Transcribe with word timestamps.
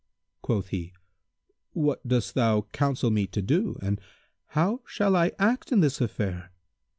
Quoth 0.41 0.69
he, 0.69 0.93
"What 1.73 2.07
dost 2.07 2.33
thou 2.33 2.61
counsel 2.71 3.11
me 3.11 3.27
to 3.27 3.39
do 3.39 3.75
and 3.83 4.01
how 4.57 4.81
shall 4.87 5.15
I 5.15 5.31
act 5.37 5.71
in 5.71 5.81
this 5.81 6.01
affair?" 6.01 6.51